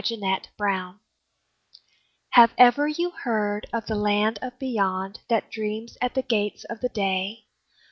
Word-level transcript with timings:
The 0.03 0.15
Land 0.17 0.47
of 0.47 0.57
Beyond 0.57 0.97
Have 2.31 2.53
ever 2.57 2.87
you 2.87 3.11
heard 3.11 3.67
of 3.71 3.85
the 3.85 3.93
Land 3.93 4.39
of 4.41 4.57
Beyond, 4.57 5.19
That 5.29 5.51
dreams 5.51 5.95
at 6.01 6.15
the 6.15 6.23
gates 6.23 6.63
of 6.63 6.81
the 6.81 6.89
day? 6.89 7.45